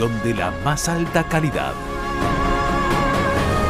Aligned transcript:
De 0.00 0.32
la 0.32 0.50
más 0.64 0.88
alta 0.88 1.22
calidad. 1.28 1.74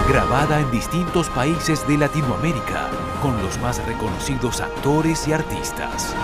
Grabada 0.09 0.61
en 0.61 0.71
distintos 0.71 1.29
países 1.31 1.87
de 1.89 1.99
Latinoamérica 1.99 2.91
con 3.21 3.43
los 3.43 3.59
más 3.61 3.85
reconocidos 3.87 4.61
actores 4.61 5.27
y 5.27 5.33
artistas. 5.33 6.15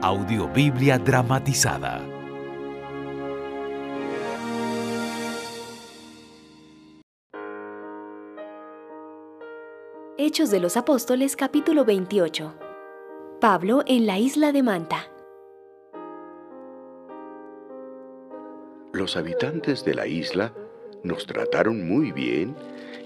Audiobiblia 0.00 0.98
dramatizada. 0.98 2.00
Hechos 10.16 10.50
de 10.50 10.60
los 10.60 10.78
Apóstoles 10.78 11.36
capítulo 11.36 11.84
28 11.84 12.67
Pablo 13.40 13.84
en 13.86 14.04
la 14.04 14.18
isla 14.18 14.50
de 14.50 14.64
Manta. 14.64 15.08
Los 18.92 19.16
habitantes 19.16 19.84
de 19.84 19.94
la 19.94 20.08
isla 20.08 20.52
nos 21.04 21.24
trataron 21.24 21.86
muy 21.86 22.10
bien 22.10 22.56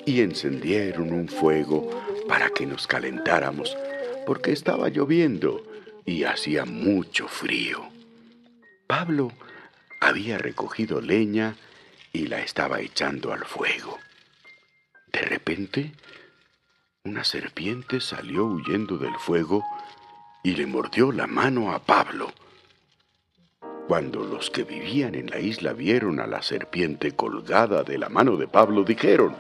y 0.07 0.23
encendieron 0.23 1.13
un 1.13 1.29
fuego 1.29 1.87
para 2.29 2.49
que 2.49 2.65
nos 2.65 2.87
calentáramos, 2.87 3.77
porque 4.25 4.53
estaba 4.53 4.89
lloviendo 4.89 5.63
y 6.07 6.25
hacía 6.25 6.65
mucho 6.65 7.29
frío. 7.29 7.83
Pablo 8.87 9.33
había 10.01 10.39
recogido 10.39 11.03
leña 11.03 11.57
y 12.11 12.29
la 12.29 12.41
estaba 12.41 12.81
echando 12.81 13.35
al 13.35 13.45
fuego. 13.45 13.99
De 15.13 15.21
repente, 15.21 15.93
una 17.05 17.23
serpiente 17.23 18.01
salió 18.01 18.47
huyendo 18.47 18.97
del 18.97 19.15
fuego 19.17 19.63
y 20.43 20.55
le 20.57 20.67
mordió 20.67 21.13
la 21.13 21.27
mano 21.27 21.73
a 21.73 21.79
Pablo. 21.79 22.33
Cuando 23.87 24.25
los 24.25 24.51
que 24.51 24.65
vivían 24.65 25.15
en 25.15 25.31
la 25.31 25.39
isla 25.39 25.73
vieron 25.73 26.21
a 26.21 26.27
la 26.27 26.43
serpiente 26.43 27.13
colgada 27.13 27.83
de 27.83 27.99
la 27.99 28.09
mano 28.09 28.37
de 28.37 28.49
Pablo, 28.49 28.85
dijeron, 28.85 29.37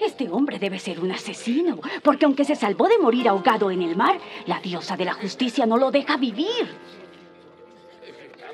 Este 0.00 0.28
hombre 0.28 0.58
debe 0.58 0.78
ser 0.78 1.00
un 1.00 1.10
asesino, 1.10 1.80
porque 2.02 2.24
aunque 2.24 2.44
se 2.44 2.54
salvó 2.54 2.88
de 2.88 2.98
morir 2.98 3.28
ahogado 3.28 3.70
en 3.70 3.82
el 3.82 3.96
mar, 3.96 4.18
la 4.46 4.60
diosa 4.60 4.96
de 4.96 5.04
la 5.04 5.14
justicia 5.14 5.66
no 5.66 5.76
lo 5.76 5.90
deja 5.90 6.16
vivir. 6.16 6.68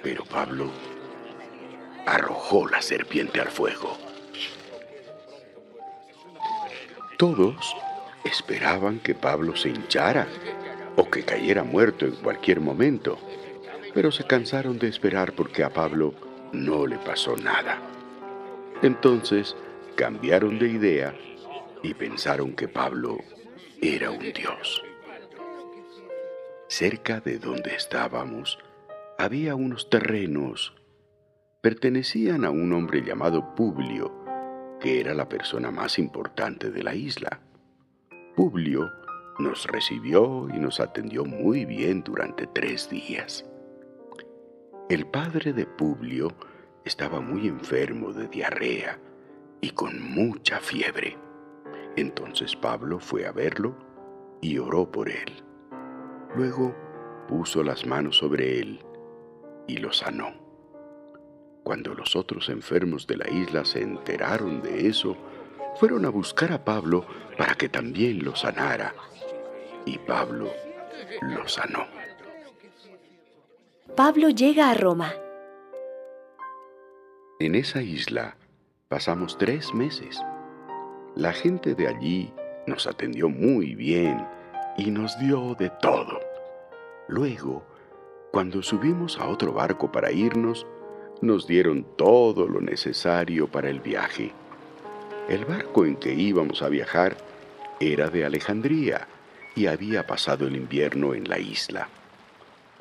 Pero 0.03 0.25
Pablo 0.25 0.71
arrojó 2.07 2.69
la 2.69 2.81
serpiente 2.81 3.41
al 3.41 3.49
fuego. 3.49 3.97
Todos 7.19 7.75
esperaban 8.25 9.01
que 9.01 9.15
Pablo 9.15 9.57
se 9.57 9.71
hinchara 9.71 10.29
o 10.97 11.11
que 11.11 11.23
cayera 11.23 11.63
muerto 11.63 12.07
en 12.07 12.17
cualquier 12.17 12.61
momento, 12.61 13.19
pero 13.95 14.11
se 14.11 14.25
cansaron 14.25 14.79
de 14.79 14.89
esperar 14.89 15.35
porque 15.35 15.63
a 15.63 15.71
Pablo 15.71 16.15
no 16.53 16.87
le 16.87 16.99
pasó 16.99 17.37
nada. 17.37 17.81
Entonces 18.83 19.57
cambiaron 19.95 20.59
de 20.59 20.69
idea 20.69 21.15
y 21.83 21.95
pensaron 21.95 22.55
que 22.55 22.69
Pablo 22.69 23.19
era 23.81 24.11
un 24.11 24.33
dios. 24.33 24.83
Cerca 26.69 27.21
de 27.21 27.39
donde 27.39 27.75
estábamos 27.75 28.59
había 29.19 29.55
unos 29.55 29.89
terrenos. 29.89 30.75
Pertenecían 31.63 32.45
a 32.45 32.51
un 32.51 32.73
hombre 32.73 33.03
llamado 33.03 33.55
Publio, 33.55 34.13
que 34.81 35.01
era 35.01 35.15
la 35.15 35.29
persona 35.29 35.71
más 35.71 35.99
importante 35.99 36.71
de 36.71 36.83
la 36.83 36.95
isla. 36.95 37.41
Publio 38.35 38.91
nos 39.39 39.67
recibió 39.67 40.49
y 40.53 40.59
nos 40.59 40.81
atendió 40.81 41.25
muy 41.25 41.65
bien 41.65 42.03
durante 42.03 42.47
tres 42.47 42.89
días. 42.89 43.45
El 44.89 45.07
padre 45.07 45.53
de 45.53 45.67
Publio 45.67 46.33
estaba 46.85 47.21
muy 47.21 47.49
enfermo 47.49 48.13
de 48.13 48.29
diarrea 48.29 48.99
y 49.61 49.71
con 49.71 50.01
mucha 50.01 50.61
fiebre. 50.61 51.19
Entonces 51.97 52.55
Pablo 52.57 53.01
fue 53.01 53.27
a 53.27 53.33
verlo 53.33 53.77
y 54.41 54.59
oró 54.59 54.91
por 54.91 55.09
él. 55.09 55.43
Luego 56.37 56.75
puso 57.29 57.63
las 57.63 57.87
manos 57.87 58.19
sobre 58.19 58.61
él 58.61 58.81
y 59.67 59.79
lo 59.79 59.93
sanó. 59.93 60.33
Cuando 61.65 61.95
los 61.95 62.15
otros 62.15 62.49
enfermos 62.49 63.07
de 63.07 63.17
la 63.17 63.29
isla 63.29 63.65
se 63.65 63.83
enteraron 63.83 64.63
de 64.63 64.87
eso, 64.87 65.17
fueron 65.75 66.07
a 66.07 66.11
buscar 66.11 66.53
a 66.53 66.65
Pablo 66.65 67.05
para 67.37 67.55
que 67.55 67.69
también 67.69 68.25
lo 68.25 68.37
sanara 68.37 68.95
y 69.87 69.97
Pablo 69.99 70.51
lo 71.23 71.49
sanó. 71.49 71.87
Pablo 73.95 74.29
llega 74.29 74.71
a 74.71 74.75
Roma. 74.75 75.15
En 77.39 77.55
esa 77.55 77.81
isla 77.81 78.37
pasamos 78.89 79.39
tres 79.39 79.73
meses. 79.73 80.21
La 81.15 81.33
gente 81.33 81.75
de 81.75 81.89
allí 81.89 82.33
nos 82.67 82.87
atendió 82.87 83.31
muy 83.31 83.75
bien 83.75 84.27
y 84.77 84.91
nos 84.91 85.19
dio 85.19 85.55
de 85.55 85.71
todo. 85.81 86.21
Luego, 87.09 87.65
cuando 88.33 88.63
subimos 88.63 89.19
a 89.19 89.29
otro 89.29 89.53
barco 89.53 89.91
para 89.91 90.13
irnos, 90.13 90.67
nos 91.23 91.47
dieron 91.47 91.87
todo 91.97 92.47
lo 92.47 92.61
necesario 92.61 93.47
para 93.47 93.71
el 93.71 93.81
viaje. 93.81 94.33
El 95.29 95.45
barco 95.45 95.87
en 95.87 95.97
que 95.97 96.13
íbamos 96.13 96.63
a 96.63 96.69
viajar 96.69 97.17
era 97.81 98.11
de 98.11 98.25
Alejandría 98.25 99.07
y 99.57 99.67
había 99.67 100.07
pasado 100.07 100.47
el 100.47 100.55
invierno 100.55 101.15
en 101.15 101.29
la 101.29 101.39
isla. 101.39 101.89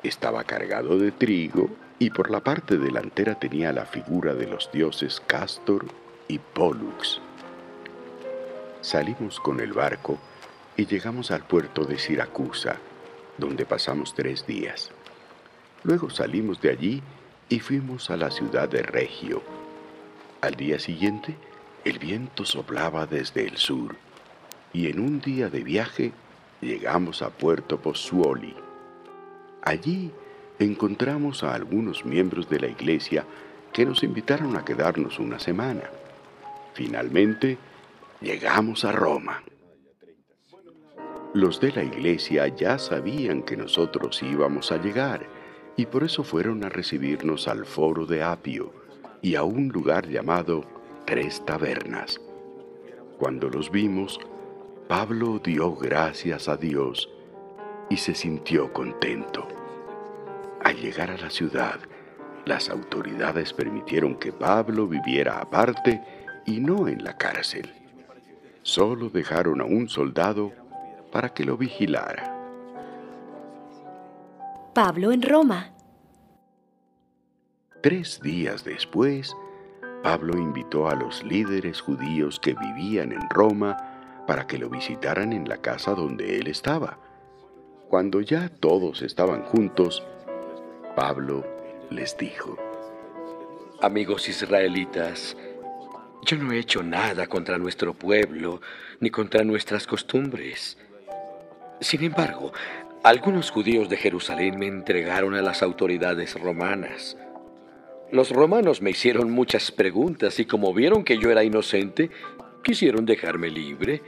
Estaba 0.02 0.44
cargado 0.44 0.98
de 0.98 1.10
trigo 1.10 1.70
y 1.98 2.10
por 2.10 2.30
la 2.30 2.40
parte 2.40 2.76
delantera 2.76 3.38
tenía 3.38 3.72
la 3.72 3.86
figura 3.86 4.34
de 4.34 4.46
los 4.46 4.70
dioses 4.70 5.20
Castor 5.26 5.86
y 6.28 6.38
Pollux. 6.38 7.20
Salimos 8.82 9.40
con 9.40 9.58
el 9.60 9.72
barco 9.72 10.18
y 10.76 10.84
llegamos 10.84 11.30
al 11.30 11.44
puerto 11.44 11.84
de 11.84 11.98
Siracusa, 11.98 12.76
donde 13.38 13.64
pasamos 13.64 14.14
tres 14.14 14.46
días. 14.46 14.90
Luego 15.82 16.10
salimos 16.10 16.60
de 16.60 16.70
allí 16.70 17.02
y 17.48 17.60
fuimos 17.60 18.10
a 18.10 18.18
la 18.18 18.30
ciudad 18.30 18.68
de 18.68 18.82
Regio. 18.82 19.42
Al 20.42 20.54
día 20.54 20.78
siguiente, 20.78 21.34
el 21.86 21.98
viento 21.98 22.44
soplaba 22.44 23.06
desde 23.06 23.46
el 23.46 23.56
sur 23.56 23.96
y 24.74 24.88
en 24.88 25.00
un 25.00 25.20
día 25.20 25.48
de 25.48 25.62
viaje 25.62 26.12
llegamos 26.60 27.22
a 27.22 27.30
Puerto 27.30 27.80
Pozzuoli. 27.80 28.54
Allí 29.62 30.10
encontramos 30.58 31.42
a 31.44 31.54
algunos 31.54 32.04
miembros 32.04 32.48
de 32.48 32.60
la 32.60 32.68
iglesia 32.68 33.24
que 33.72 33.84
nos 33.84 34.02
invitaron 34.02 34.56
a 34.56 34.64
quedarnos 34.64 35.18
una 35.18 35.38
semana. 35.38 35.82
Finalmente, 36.72 37.58
llegamos 38.20 38.84
a 38.84 38.92
Roma. 38.92 39.42
Los 41.34 41.60
de 41.60 41.72
la 41.72 41.84
iglesia 41.84 42.48
ya 42.48 42.78
sabían 42.78 43.42
que 43.42 43.56
nosotros 43.56 44.22
íbamos 44.22 44.72
a 44.72 44.78
llegar 44.78 45.26
y 45.76 45.84
por 45.86 46.04
eso 46.04 46.24
fueron 46.24 46.64
a 46.64 46.70
recibirnos 46.70 47.48
al 47.48 47.66
foro 47.66 48.06
de 48.06 48.22
Apio 48.22 48.72
y 49.20 49.34
a 49.34 49.42
un 49.42 49.68
lugar 49.68 50.08
llamado 50.08 50.64
Tres 51.04 51.44
Tabernas. 51.44 52.20
Cuando 53.18 53.50
los 53.50 53.70
vimos, 53.70 54.18
Pablo 54.88 55.40
dio 55.40 55.74
gracias 55.74 56.48
a 56.48 56.56
Dios 56.56 57.10
y 57.90 57.96
se 57.96 58.14
sintió 58.14 58.72
contento. 58.72 59.48
Al 60.62 60.76
llegar 60.76 61.10
a 61.10 61.16
la 61.16 61.28
ciudad, 61.28 61.80
las 62.44 62.70
autoridades 62.70 63.52
permitieron 63.52 64.14
que 64.14 64.32
Pablo 64.32 64.86
viviera 64.86 65.40
aparte 65.40 66.00
y 66.46 66.60
no 66.60 66.86
en 66.86 67.02
la 67.02 67.16
cárcel. 67.16 67.74
Solo 68.62 69.08
dejaron 69.08 69.60
a 69.60 69.64
un 69.64 69.88
soldado 69.88 70.52
para 71.10 71.30
que 71.34 71.44
lo 71.44 71.56
vigilara. 71.56 72.32
Pablo 74.72 75.10
en 75.10 75.22
Roma. 75.22 75.72
Tres 77.82 78.20
días 78.20 78.62
después, 78.62 79.34
Pablo 80.04 80.38
invitó 80.38 80.88
a 80.88 80.94
los 80.94 81.24
líderes 81.24 81.80
judíos 81.80 82.38
que 82.38 82.54
vivían 82.54 83.10
en 83.10 83.28
Roma 83.30 83.85
para 84.26 84.46
que 84.46 84.58
lo 84.58 84.68
visitaran 84.68 85.32
en 85.32 85.48
la 85.48 85.58
casa 85.58 85.94
donde 85.94 86.38
él 86.38 86.48
estaba. 86.48 86.98
Cuando 87.88 88.20
ya 88.20 88.48
todos 88.48 89.02
estaban 89.02 89.42
juntos, 89.42 90.02
Pablo 90.96 91.44
les 91.90 92.16
dijo, 92.16 92.56
Amigos 93.80 94.28
israelitas, 94.28 95.36
yo 96.24 96.36
no 96.38 96.50
he 96.52 96.58
hecho 96.58 96.82
nada 96.82 97.26
contra 97.26 97.58
nuestro 97.58 97.94
pueblo 97.94 98.60
ni 99.00 99.10
contra 99.10 99.44
nuestras 99.44 99.86
costumbres. 99.86 100.78
Sin 101.80 102.02
embargo, 102.02 102.52
algunos 103.04 103.50
judíos 103.50 103.88
de 103.88 103.96
Jerusalén 103.96 104.58
me 104.58 104.66
entregaron 104.66 105.34
a 105.34 105.42
las 105.42 105.62
autoridades 105.62 106.34
romanas. 106.40 107.16
Los 108.10 108.30
romanos 108.30 108.82
me 108.82 108.90
hicieron 108.90 109.30
muchas 109.30 109.70
preguntas 109.70 110.40
y 110.40 110.46
como 110.46 110.72
vieron 110.72 111.04
que 111.04 111.18
yo 111.18 111.30
era 111.30 111.44
inocente, 111.44 112.10
quisieron 112.66 113.06
dejarme 113.06 113.48
libre. 113.48 114.02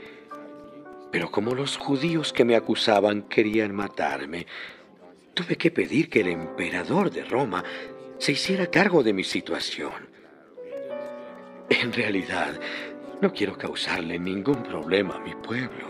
Pero 1.11 1.31
como 1.31 1.55
los 1.55 1.77
judíos 1.77 2.33
que 2.33 2.43
me 2.43 2.57
acusaban 2.57 3.21
querían 3.21 3.73
matarme, 3.73 4.45
tuve 5.33 5.55
que 5.55 5.71
pedir 5.71 6.09
que 6.09 6.19
el 6.19 6.27
emperador 6.27 7.09
de 7.09 7.23
Roma 7.23 7.63
se 8.17 8.33
hiciera 8.33 8.67
cargo 8.67 9.01
de 9.01 9.13
mi 9.13 9.23
situación. 9.23 10.09
En 11.69 11.93
realidad, 11.93 12.59
no 13.21 13.31
quiero 13.31 13.57
causarle 13.57 14.19
ningún 14.19 14.61
problema 14.61 15.15
a 15.15 15.19
mi 15.19 15.35
pueblo. 15.35 15.87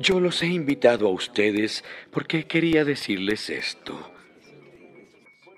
Yo 0.00 0.18
los 0.18 0.42
he 0.42 0.46
invitado 0.46 1.06
a 1.06 1.12
ustedes 1.12 1.84
porque 2.10 2.44
quería 2.48 2.84
decirles 2.84 3.50
esto. 3.50 4.10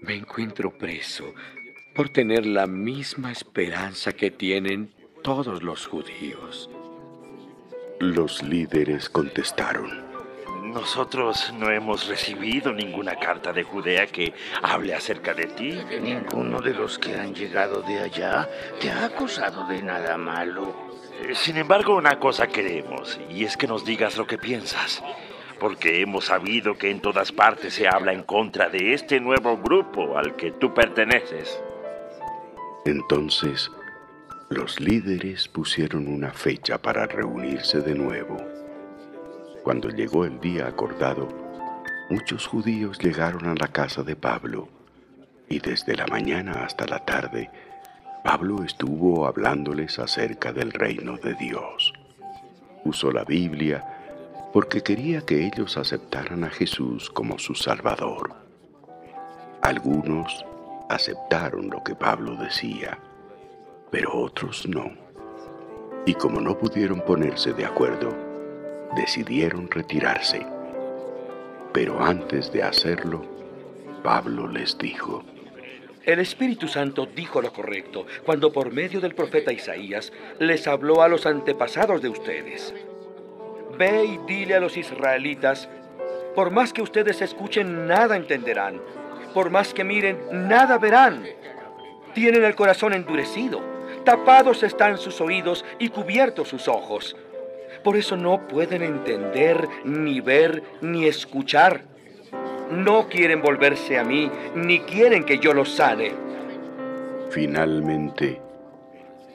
Me 0.00 0.16
encuentro 0.16 0.76
preso 0.76 1.34
por 1.94 2.10
tener 2.10 2.44
la 2.44 2.66
misma 2.66 3.32
esperanza 3.32 4.12
que 4.12 4.30
tienen 4.30 4.99
todos 5.22 5.62
los 5.62 5.86
judíos. 5.86 6.70
Los 7.98 8.42
líderes 8.42 9.08
contestaron. 9.08 10.08
Nosotros 10.62 11.52
no 11.58 11.70
hemos 11.70 12.06
recibido 12.06 12.72
ninguna 12.72 13.16
carta 13.16 13.52
de 13.52 13.64
Judea 13.64 14.06
que 14.06 14.32
hable 14.62 14.94
acerca 14.94 15.34
de 15.34 15.46
ti. 15.46 15.78
Ninguno 16.00 16.60
de 16.60 16.74
los 16.74 16.98
que 16.98 17.14
han 17.14 17.34
llegado 17.34 17.82
de 17.82 18.00
allá 18.00 18.48
te 18.80 18.90
ha 18.90 19.06
acusado 19.06 19.66
de 19.66 19.82
nada 19.82 20.16
malo. 20.16 20.74
Sin 21.34 21.56
embargo, 21.56 21.96
una 21.96 22.18
cosa 22.18 22.46
queremos, 22.46 23.20
y 23.28 23.44
es 23.44 23.56
que 23.56 23.66
nos 23.66 23.84
digas 23.84 24.16
lo 24.16 24.26
que 24.26 24.38
piensas 24.38 25.02
porque 25.58 26.00
hemos 26.00 26.24
sabido 26.24 26.78
que 26.78 26.90
en 26.90 27.00
todas 27.00 27.32
partes 27.32 27.74
se 27.74 27.86
habla 27.86 28.14
en 28.14 28.22
contra 28.22 28.70
de 28.70 28.94
este 28.94 29.20
nuevo 29.20 29.58
grupo 29.58 30.16
al 30.16 30.34
que 30.34 30.52
tú 30.52 30.72
perteneces. 30.72 31.62
Entonces, 32.86 33.70
los 34.50 34.80
líderes 34.80 35.46
pusieron 35.46 36.08
una 36.08 36.32
fecha 36.32 36.76
para 36.76 37.06
reunirse 37.06 37.80
de 37.82 37.94
nuevo. 37.94 38.36
Cuando 39.62 39.90
llegó 39.90 40.24
el 40.24 40.40
día 40.40 40.66
acordado, 40.66 41.28
muchos 42.10 42.48
judíos 42.48 42.98
llegaron 42.98 43.46
a 43.46 43.54
la 43.54 43.68
casa 43.68 44.02
de 44.02 44.16
Pablo, 44.16 44.68
y 45.48 45.60
desde 45.60 45.94
la 45.94 46.08
mañana 46.08 46.64
hasta 46.64 46.84
la 46.88 47.04
tarde, 47.04 47.48
Pablo 48.24 48.64
estuvo 48.64 49.28
hablándoles 49.28 50.00
acerca 50.00 50.52
del 50.52 50.72
reino 50.72 51.16
de 51.16 51.34
Dios. 51.34 51.92
Usó 52.84 53.12
la 53.12 53.22
Biblia 53.22 53.84
porque 54.52 54.82
quería 54.82 55.20
que 55.20 55.46
ellos 55.46 55.76
aceptaran 55.76 56.42
a 56.42 56.50
Jesús 56.50 57.08
como 57.08 57.38
su 57.38 57.54
Salvador. 57.54 58.34
Algunos 59.62 60.44
aceptaron 60.88 61.70
lo 61.70 61.84
que 61.84 61.94
Pablo 61.94 62.34
decía, 62.34 62.98
pero 63.90 64.14
otros 64.14 64.66
no. 64.68 64.90
Y 66.06 66.14
como 66.14 66.40
no 66.40 66.58
pudieron 66.58 67.00
ponerse 67.02 67.52
de 67.52 67.64
acuerdo, 67.64 68.16
decidieron 68.96 69.70
retirarse. 69.70 70.46
Pero 71.72 72.02
antes 72.02 72.52
de 72.52 72.62
hacerlo, 72.62 73.22
Pablo 74.02 74.48
les 74.48 74.76
dijo, 74.78 75.22
el 76.04 76.18
Espíritu 76.18 76.66
Santo 76.66 77.06
dijo 77.06 77.42
lo 77.42 77.52
correcto 77.52 78.06
cuando 78.24 78.52
por 78.52 78.72
medio 78.72 79.00
del 79.00 79.14
profeta 79.14 79.52
Isaías 79.52 80.12
les 80.38 80.66
habló 80.66 81.02
a 81.02 81.08
los 81.08 81.26
antepasados 81.26 82.00
de 82.00 82.08
ustedes. 82.08 82.74
Ve 83.76 84.04
y 84.04 84.18
dile 84.26 84.54
a 84.54 84.60
los 84.60 84.76
israelitas, 84.78 85.68
por 86.34 86.50
más 86.50 86.72
que 86.72 86.82
ustedes 86.82 87.20
escuchen, 87.20 87.86
nada 87.86 88.16
entenderán. 88.16 88.80
Por 89.34 89.50
más 89.50 89.74
que 89.74 89.84
miren, 89.84 90.18
nada 90.32 90.78
verán. 90.78 91.24
Tienen 92.14 92.44
el 92.44 92.54
corazón 92.54 92.94
endurecido. 92.94 93.60
Tapados 94.04 94.62
están 94.62 94.98
sus 94.98 95.20
oídos 95.20 95.64
y 95.78 95.88
cubiertos 95.88 96.48
sus 96.48 96.68
ojos. 96.68 97.16
Por 97.84 97.96
eso 97.96 98.16
no 98.16 98.46
pueden 98.48 98.82
entender, 98.82 99.68
ni 99.84 100.20
ver, 100.20 100.62
ni 100.80 101.06
escuchar. 101.06 101.84
No 102.70 103.08
quieren 103.08 103.42
volverse 103.42 103.98
a 103.98 104.04
mí, 104.04 104.30
ni 104.54 104.80
quieren 104.80 105.24
que 105.24 105.38
yo 105.38 105.52
los 105.52 105.70
sane. 105.70 106.12
Finalmente, 107.30 108.40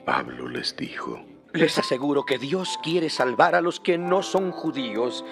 Pablo 0.04 0.48
les 0.48 0.76
dijo, 0.76 1.20
les 1.52 1.78
aseguro 1.78 2.24
que 2.24 2.38
Dios 2.38 2.78
quiere 2.82 3.08
salvar 3.08 3.54
a 3.54 3.60
los 3.60 3.80
que 3.80 3.98
no 3.98 4.22
son 4.22 4.52
judíos. 4.52 5.24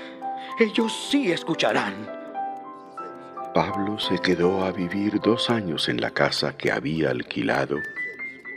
Ellos 0.59 1.09
sí 1.11 1.33
escucharán. 1.33 1.95
Pablo 3.55 3.99
se 3.99 4.19
quedó 4.19 4.65
a 4.65 4.73
vivir 4.73 5.21
dos 5.21 5.51
años 5.51 5.89
en 5.89 6.01
la 6.01 6.11
casa 6.11 6.57
que 6.57 6.73
había 6.73 7.11
alquilado 7.11 7.77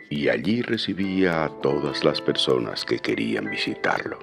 y 0.09 0.29
allí 0.29 0.61
recibía 0.61 1.43
a 1.43 1.49
todas 1.61 2.03
las 2.03 2.21
personas 2.21 2.85
que 2.85 2.99
querían 2.99 3.49
visitarlo. 3.49 4.19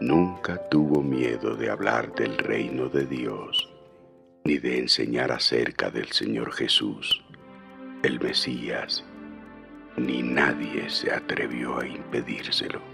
Nunca 0.00 0.68
tuvo 0.68 1.02
miedo 1.02 1.56
de 1.56 1.70
hablar 1.70 2.14
del 2.14 2.38
reino 2.38 2.88
de 2.88 3.06
Dios, 3.06 3.70
ni 4.44 4.58
de 4.58 4.78
enseñar 4.78 5.32
acerca 5.32 5.90
del 5.90 6.10
Señor 6.12 6.52
Jesús, 6.52 7.22
el 8.02 8.18
Mesías 8.18 9.04
ni 9.96 10.22
nadie 10.22 10.88
se 10.88 11.12
atrevió 11.12 11.78
a 11.78 11.86
impedírselo. 11.86 12.89